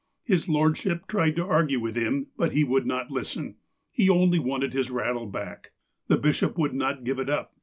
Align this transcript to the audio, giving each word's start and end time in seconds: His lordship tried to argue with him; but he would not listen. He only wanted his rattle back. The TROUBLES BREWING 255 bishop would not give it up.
His 0.23 0.49
lordship 0.49 1.05
tried 1.07 1.35
to 1.35 1.45
argue 1.45 1.79
with 1.79 1.95
him; 1.95 2.25
but 2.35 2.53
he 2.53 2.63
would 2.63 2.87
not 2.87 3.11
listen. 3.11 3.57
He 3.91 4.09
only 4.09 4.39
wanted 4.39 4.73
his 4.73 4.89
rattle 4.89 5.27
back. 5.27 5.73
The 6.07 6.15
TROUBLES 6.15 6.21
BREWING 6.21 6.21
255 6.21 6.21
bishop 6.23 6.57
would 6.57 6.73
not 6.73 7.03
give 7.03 7.19
it 7.19 7.29
up. 7.29 7.53